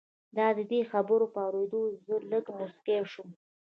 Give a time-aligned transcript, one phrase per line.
[0.57, 3.29] د دې خبرې په اورېدو زه لږ موسک شوم